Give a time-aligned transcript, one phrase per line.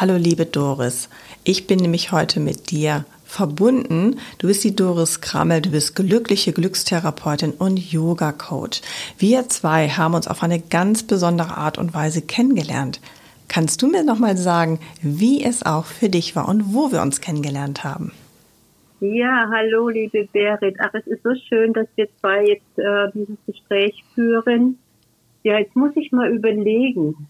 [0.00, 1.10] Hallo liebe Doris,
[1.44, 4.16] ich bin nämlich heute mit dir verbunden.
[4.38, 8.80] Du bist die Doris Krammel, du bist glückliche Glückstherapeutin und Yoga-Coach.
[9.18, 12.98] Wir zwei haben uns auf eine ganz besondere Art und Weise kennengelernt.
[13.48, 17.20] Kannst du mir nochmal sagen, wie es auch für dich war und wo wir uns
[17.20, 18.12] kennengelernt haben?
[19.00, 20.76] Ja, hallo liebe Berit.
[20.78, 24.78] Ach, es ist so schön, dass wir zwei jetzt äh, dieses Gespräch führen.
[25.42, 27.28] Ja, jetzt muss ich mal überlegen.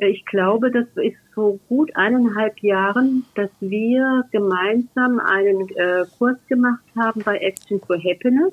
[0.00, 6.84] Ich glaube, das ist vor gut eineinhalb Jahren, dass wir gemeinsam einen äh, Kurs gemacht
[6.96, 8.52] haben bei Action for Happiness,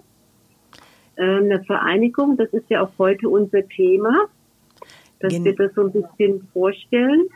[1.17, 2.35] äh, eine Vereinigung.
[2.37, 4.25] Das ist ja auch heute unser Thema,
[5.19, 7.27] dass Gen wir das so ein bisschen vorstellen.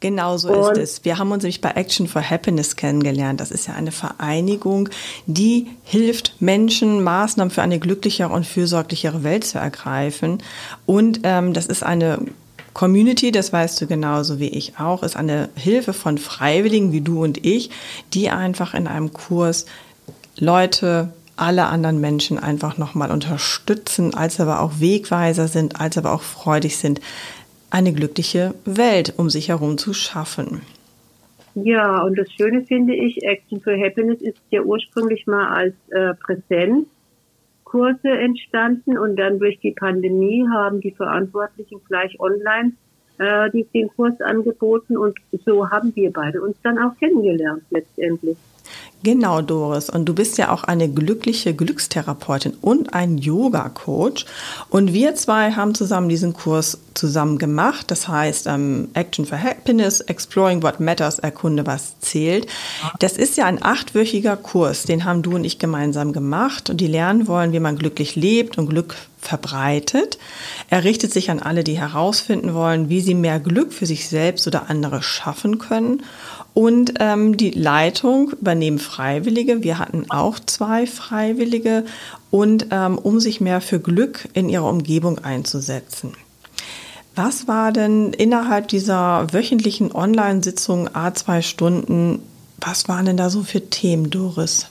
[0.00, 1.04] Genau so ist es.
[1.04, 3.40] Wir haben uns nämlich bei Action for Happiness kennengelernt.
[3.40, 4.90] Das ist ja eine Vereinigung,
[5.26, 10.42] die hilft Menschen, Maßnahmen für eine glücklichere und fürsorglichere Welt zu ergreifen.
[10.84, 12.18] Und ähm, das ist eine
[12.74, 17.22] Community, das weißt du genauso wie ich auch, ist eine Hilfe von Freiwilligen wie du
[17.22, 17.70] und ich,
[18.12, 19.66] die einfach in einem Kurs
[20.38, 26.22] Leute, alle anderen Menschen einfach nochmal unterstützen, als aber auch Wegweiser sind, als aber auch
[26.22, 27.00] freudig sind,
[27.70, 30.60] eine glückliche Welt um sich herum zu schaffen.
[31.56, 36.14] Ja, und das Schöne finde ich, Action for Happiness ist ja ursprünglich mal als äh,
[36.14, 36.86] Präsenz
[37.64, 42.72] Kurse entstanden und dann durch die Pandemie haben die Verantwortlichen gleich online
[43.18, 48.36] äh, den Kurs angeboten und so haben wir beide uns dann auch kennengelernt letztendlich.
[49.04, 49.90] Genau, Doris.
[49.90, 54.24] Und du bist ja auch eine glückliche Glückstherapeutin und ein Yoga-Coach.
[54.70, 57.90] Und wir zwei haben zusammen diesen Kurs zusammen gemacht.
[57.90, 62.46] Das heißt ähm, Action for Happiness, Exploring What Matters, erkunde was zählt.
[62.98, 66.70] Das ist ja ein achtwöchiger Kurs, den haben du und ich gemeinsam gemacht.
[66.70, 70.18] Und die lernen wollen, wie man glücklich lebt und Glück verbreitet.
[70.70, 74.46] Er richtet sich an alle, die herausfinden wollen, wie sie mehr Glück für sich selbst
[74.46, 76.02] oder andere schaffen können.
[76.54, 79.64] Und ähm, die Leitung übernehmen Freiwillige.
[79.64, 81.84] Wir hatten auch zwei Freiwillige
[82.30, 86.12] und ähm, um sich mehr für Glück in ihrer Umgebung einzusetzen.
[87.16, 92.22] Was war denn innerhalb dieser wöchentlichen Online-Sitzung A2 Stunden,
[92.60, 94.70] was waren denn da so für Themen, Doris?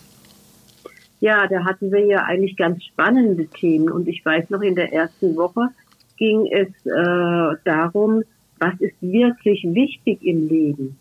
[1.21, 3.89] Ja, da hatten wir ja eigentlich ganz spannende Themen.
[3.89, 5.69] Und ich weiß noch, in der ersten Woche
[6.17, 8.23] ging es äh, darum,
[8.59, 10.97] was ist wirklich wichtig im Leben.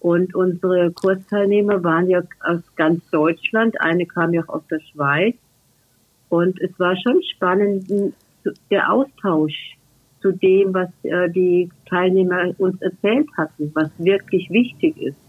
[0.00, 3.80] Und unsere Kursteilnehmer waren ja aus ganz Deutschland.
[3.80, 5.36] Eine kam ja auch aus der Schweiz.
[6.28, 7.90] Und es war schon spannend,
[8.70, 9.76] der Austausch
[10.20, 15.27] zu dem, was äh, die Teilnehmer uns erzählt hatten, was wirklich wichtig ist.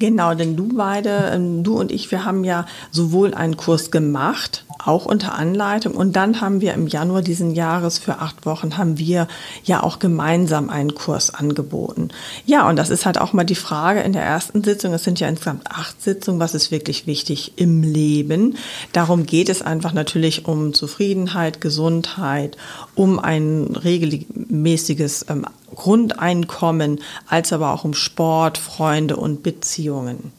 [0.00, 4.64] Genau, denn du beide, ähm, du und ich, wir haben ja sowohl einen Kurs gemacht,
[4.82, 8.96] auch unter Anleitung, und dann haben wir im Januar diesen Jahres für acht Wochen haben
[8.96, 9.28] wir
[9.62, 12.08] ja auch gemeinsam einen Kurs angeboten.
[12.46, 14.94] Ja, und das ist halt auch mal die Frage in der ersten Sitzung.
[14.94, 16.40] Es sind ja insgesamt acht Sitzungen.
[16.40, 18.56] Was ist wirklich wichtig im Leben?
[18.94, 22.56] Darum geht es einfach natürlich um Zufriedenheit, Gesundheit,
[22.94, 25.44] um ein regelmäßiges ähm,
[25.74, 30.32] Grundeinkommen, als aber auch um Sport, Freunde und Beziehungen.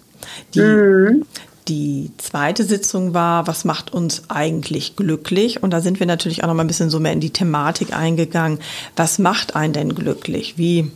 [0.54, 1.26] Die, mhm.
[1.68, 5.64] die zweite Sitzung war, was macht uns eigentlich glücklich?
[5.64, 7.94] Und da sind wir natürlich auch noch mal ein bisschen so mehr in die Thematik
[7.94, 8.60] eingegangen.
[8.96, 10.58] Was macht einen denn glücklich?
[10.58, 10.92] Wie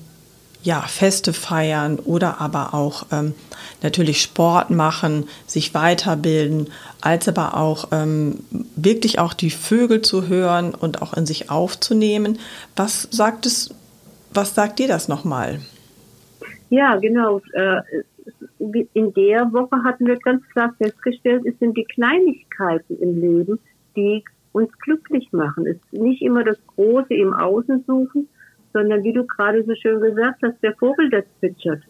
[0.66, 3.36] ja, Feste feiern oder aber auch ähm,
[3.84, 6.72] natürlich Sport machen, sich weiterbilden,
[7.02, 8.40] als aber auch ähm,
[8.76, 12.40] wirklich auch die Vögel zu hören und auch in sich aufzunehmen.
[12.76, 13.70] Was sagt es
[14.36, 15.60] was sagt dir das nochmal?
[16.70, 17.42] Ja, genau.
[17.54, 17.82] Äh,
[18.94, 23.60] in der Woche hatten wir ganz klar festgestellt, es sind die Kleinigkeiten im Leben,
[23.96, 25.68] die uns glücklich machen.
[25.68, 28.28] Es ist nicht immer das Große im Außen suchen,
[28.74, 31.82] sondern wie du gerade so schön gesagt hast, der Vogel, der zwitschert.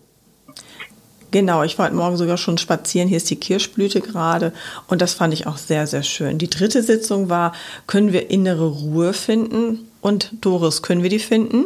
[1.31, 3.07] Genau, ich war heute Morgen sogar schon spazieren.
[3.07, 4.53] Hier ist die Kirschblüte gerade
[4.87, 6.37] und das fand ich auch sehr, sehr schön.
[6.37, 7.53] Die dritte Sitzung war,
[7.87, 9.87] können wir innere Ruhe finden?
[10.01, 11.65] Und Doris, können wir die finden?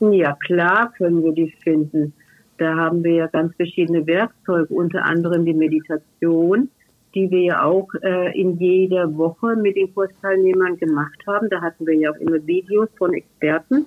[0.00, 2.14] Ja, klar können wir die finden.
[2.56, 6.70] Da haben wir ja ganz verschiedene Werkzeuge, unter anderem die Meditation,
[7.14, 11.48] die wir ja auch äh, in jeder Woche mit den Kursteilnehmern gemacht haben.
[11.50, 13.86] Da hatten wir ja auch immer Videos von Experten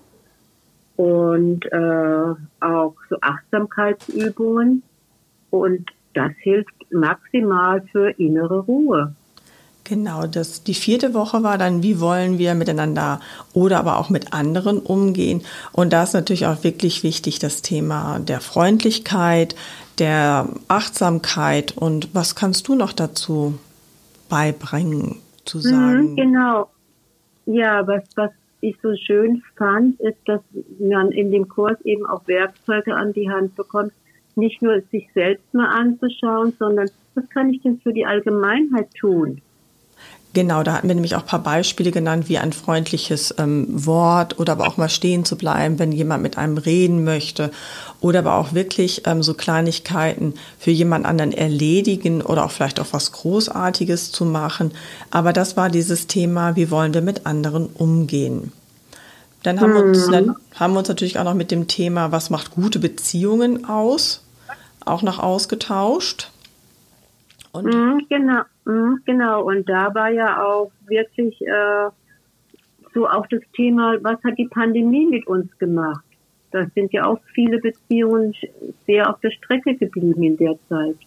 [0.98, 4.84] und äh, auch so Achtsamkeitsübungen
[5.50, 9.16] und das hilft maximal für innere Ruhe.
[9.86, 13.20] Genau, das, die vierte Woche war dann, wie wollen wir miteinander
[13.54, 15.42] oder aber auch mit anderen umgehen.
[15.74, 19.56] Und da ist natürlich auch wirklich wichtig das Thema der Freundlichkeit,
[20.00, 21.76] der Achtsamkeit.
[21.76, 23.60] Und was kannst du noch dazu
[24.30, 26.16] beibringen, zu mhm, sagen?
[26.16, 26.70] genau.
[27.46, 28.32] Ja, was, was
[28.62, 30.40] ich so schön fand, ist, dass
[30.80, 33.92] man in dem Kurs eben auch Werkzeuge an die Hand bekommt,
[34.36, 39.42] nicht nur sich selbst mal anzuschauen, sondern was kann ich denn für die Allgemeinheit tun?
[40.34, 44.40] Genau, da hatten wir nämlich auch ein paar Beispiele genannt, wie ein freundliches ähm, Wort
[44.40, 47.52] oder aber auch mal stehen zu bleiben, wenn jemand mit einem reden möchte
[48.02, 52.88] oder aber auch wirklich ähm, so Kleinigkeiten für jemand anderen erledigen oder auch vielleicht auch
[52.92, 54.72] was Großartiges zu machen.
[55.12, 58.52] Aber das war dieses Thema, wie wollen wir mit anderen umgehen.
[59.44, 59.76] Dann haben, mhm.
[59.76, 62.80] wir uns, dann haben wir uns natürlich auch noch mit dem Thema, was macht gute
[62.80, 64.24] Beziehungen aus,
[64.84, 66.32] auch noch ausgetauscht.
[67.54, 68.42] Und mhm, genau.
[68.66, 71.90] Mhm, genau, und da war ja auch wirklich äh,
[72.94, 76.04] so auch das Thema, was hat die Pandemie mit uns gemacht?
[76.52, 78.36] Da sind ja auch viele Beziehungen
[78.86, 80.98] sehr auf der Strecke geblieben in der Zeit.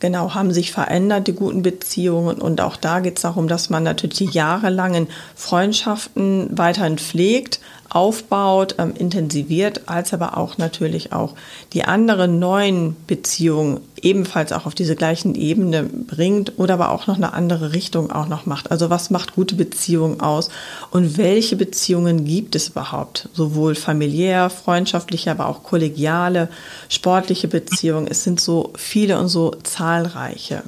[0.00, 2.38] Genau, haben sich verändert, die guten Beziehungen.
[2.38, 8.74] Und auch da geht es darum, dass man natürlich die jahrelangen Freundschaften weiterhin pflegt, aufbaut,
[8.78, 11.34] ähm, intensiviert, als aber auch natürlich auch
[11.72, 17.16] die anderen neuen Beziehungen ebenfalls auch auf diese gleichen Ebene bringt oder aber auch noch
[17.16, 18.70] eine andere Richtung auch noch macht.
[18.70, 20.50] Also was macht gute Beziehungen aus
[20.90, 23.28] und welche Beziehungen gibt es überhaupt?
[23.32, 26.48] Sowohl familiär, freundschaftliche, aber auch kollegiale,
[26.88, 28.06] sportliche Beziehungen.
[28.08, 30.62] Es sind so viele und so zahlreiche.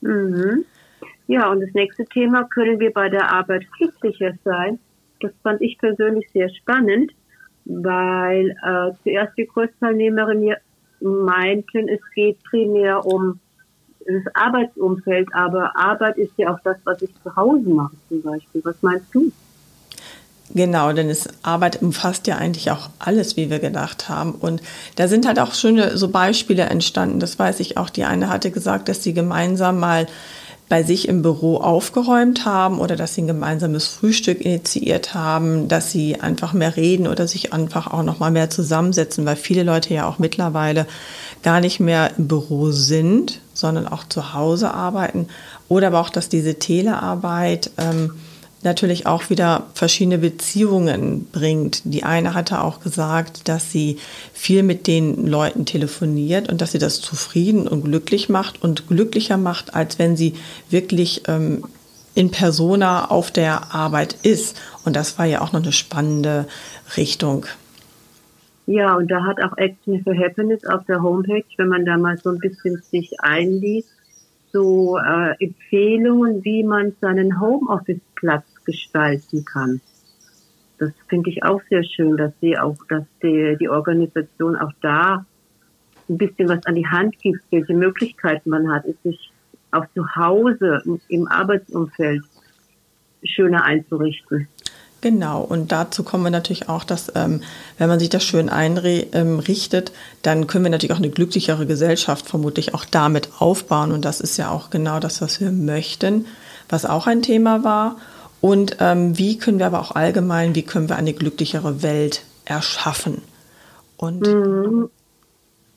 [0.00, 0.64] Mhm.
[1.26, 4.78] Ja, und das nächste Thema, können wir bei der Arbeit glücklicher sein?
[5.20, 7.12] Das fand ich persönlich sehr spannend,
[7.66, 10.42] weil äh, zuerst die Kursteilnehmerin
[11.00, 13.40] meinten, es geht primär um
[14.06, 18.62] das Arbeitsumfeld, aber Arbeit ist ja auch das, was ich zu Hause mache zum Beispiel.
[18.64, 19.30] Was meinst du?
[20.52, 24.32] Genau, denn es Arbeit umfasst ja eigentlich auch alles, wie wir gedacht haben.
[24.32, 24.62] Und
[24.96, 27.20] da sind halt auch schöne so Beispiele entstanden.
[27.20, 27.88] Das weiß ich auch.
[27.88, 30.06] Die eine hatte gesagt, dass sie gemeinsam mal
[30.70, 35.90] bei sich im Büro aufgeräumt haben oder dass sie ein gemeinsames Frühstück initiiert haben, dass
[35.90, 39.92] sie einfach mehr reden oder sich einfach auch noch mal mehr zusammensetzen, weil viele Leute
[39.92, 40.86] ja auch mittlerweile
[41.42, 45.26] gar nicht mehr im Büro sind, sondern auch zu Hause arbeiten.
[45.68, 48.12] Oder aber auch, dass diese Telearbeit ähm,
[48.62, 51.82] natürlich auch wieder verschiedene Beziehungen bringt.
[51.84, 53.98] Die eine hatte auch gesagt, dass sie
[54.32, 59.36] viel mit den Leuten telefoniert und dass sie das zufrieden und glücklich macht und glücklicher
[59.36, 60.34] macht, als wenn sie
[60.68, 61.64] wirklich ähm,
[62.14, 64.60] in persona auf der Arbeit ist.
[64.84, 66.46] Und das war ja auch noch eine spannende
[66.96, 67.46] Richtung.
[68.66, 72.18] Ja, und da hat auch Action for Happiness auf der Homepage, wenn man da mal
[72.18, 73.88] so ein bisschen sich einliest,
[74.52, 79.80] so äh, Empfehlungen, wie man seinen Homeoffice-Platz gestalten kann.
[80.78, 85.26] Das finde ich auch sehr schön, dass sie auch, dass die, die Organisation auch da
[86.08, 89.30] ein bisschen was an die Hand gibt, welche Möglichkeiten man hat, ist sich
[89.70, 92.22] auch zu Hause im Arbeitsumfeld
[93.22, 94.48] schöner einzurichten.
[95.02, 97.42] Genau, und dazu kommen wir natürlich auch, dass ähm,
[97.78, 102.28] wenn man sich das schön einrichtet, ähm, dann können wir natürlich auch eine glücklichere Gesellschaft
[102.28, 103.92] vermutlich auch damit aufbauen.
[103.92, 106.26] Und das ist ja auch genau das, was wir möchten,
[106.68, 107.96] was auch ein Thema war.
[108.40, 113.22] Und ähm, wie können wir aber auch allgemein, wie können wir eine glücklichere Welt erschaffen?
[113.96, 114.90] Und mhm.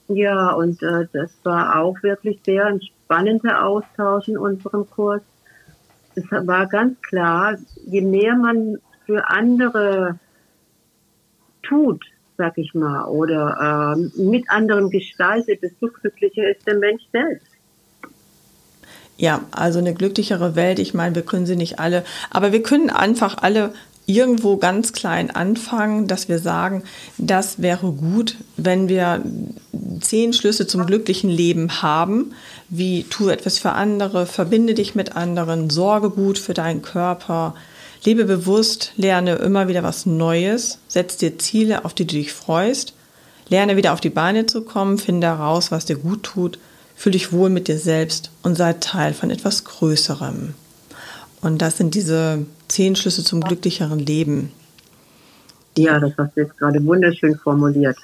[0.08, 5.22] ja, und äh, das war auch wirklich sehr ein spannender Austausch in unserem Kurs.
[6.16, 10.20] Es war ganz klar, je mehr man für andere
[11.64, 12.06] tut,
[12.38, 17.53] sag ich mal, oder äh, mit anderen gestaltet, desto glücklicher ist der Mensch selbst.
[19.24, 20.80] Ja, also eine glücklichere Welt.
[20.80, 23.74] Ich meine, wir können sie nicht alle, aber wir können einfach alle
[24.06, 26.84] irgendwo ganz klein anfangen, dass wir sagen,
[27.18, 29.24] das wäre gut, wenn wir
[30.02, 32.34] zehn Schlüsse zum glücklichen Leben haben,
[32.68, 37.56] wie tu etwas für andere, verbinde dich mit anderen, sorge gut für deinen Körper,
[38.04, 42.94] lebe bewusst, lerne immer wieder was Neues, setz dir Ziele, auf die du dich freust,
[43.48, 46.60] lerne wieder auf die Beine zu kommen, finde heraus, was dir gut tut
[46.96, 50.54] Fühl dich wohl mit dir selbst und sei Teil von etwas Größerem.
[51.42, 54.52] Und das sind diese zehn Schlüsse zum glücklicheren Leben.
[55.78, 57.98] Ja, das hast du jetzt gerade wunderschön formuliert.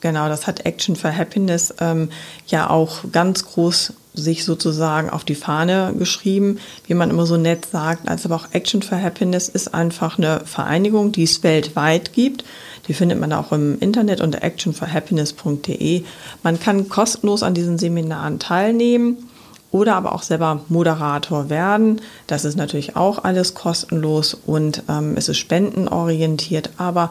[0.00, 2.08] Genau, das hat Action for Happiness ähm,
[2.46, 7.66] ja auch ganz groß sich sozusagen auf die Fahne geschrieben, wie man immer so nett
[7.66, 12.44] sagt, als aber auch Action for Happiness ist einfach eine Vereinigung, die es weltweit gibt.
[12.88, 16.02] Die findet man auch im Internet unter actionforhappiness.de.
[16.42, 19.28] Man kann kostenlos an diesen Seminaren teilnehmen
[19.70, 22.00] oder aber auch selber Moderator werden.
[22.26, 27.10] Das ist natürlich auch alles kostenlos und ähm, es ist spendenorientiert, aber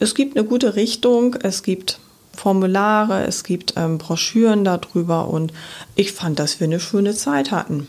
[0.00, 1.36] es gibt eine gute Richtung.
[1.42, 2.00] Es gibt
[2.34, 5.52] Formulare, es gibt ähm, Broschüren darüber und
[5.96, 7.86] ich fand, dass wir eine schöne Zeit hatten.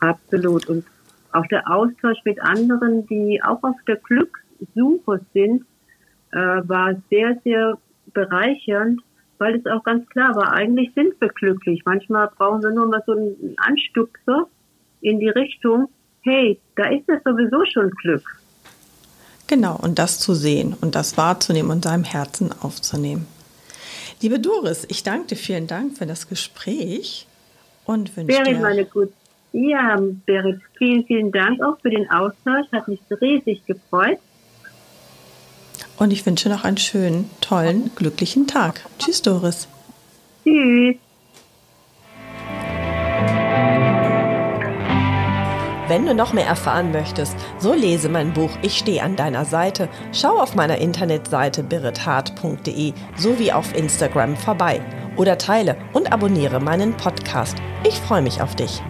[0.00, 0.66] Absolut.
[0.66, 0.84] Und
[1.32, 5.64] auch der Austausch mit anderen, die auch auf der Glückssuche sind,
[6.32, 7.78] äh, war sehr, sehr
[8.12, 9.00] bereichernd,
[9.38, 11.82] weil es auch ganz klar war, eigentlich sind wir glücklich.
[11.84, 14.46] Manchmal brauchen wir nur mal so einen Anstupser
[15.00, 15.88] in die Richtung,
[16.22, 18.40] hey, da ist ja sowieso schon Glück.
[19.46, 23.26] Genau, und das zu sehen und das wahrzunehmen und seinem Herzen aufzunehmen.
[24.20, 27.26] Liebe Doris, ich danke dir vielen Dank für das Gespräch
[27.84, 28.60] und wünsche Berit, dir...
[28.60, 29.12] meine gut.
[29.52, 32.66] Ja, Berit, vielen, vielen Dank auch für den Austausch.
[32.72, 34.18] Hat mich riesig gefreut.
[35.98, 38.84] Und ich wünsche noch einen schönen, tollen, glücklichen Tag.
[38.98, 39.68] Tschüss, Doris.
[40.44, 40.96] Tschüss.
[45.88, 49.88] Wenn du noch mehr erfahren möchtest, so lese mein Buch Ich stehe an deiner Seite.
[50.12, 54.80] Schau auf meiner Internetseite birithart.de sowie auf Instagram vorbei
[55.16, 57.56] oder teile und abonniere meinen Podcast.
[57.84, 58.82] Ich freue mich auf dich.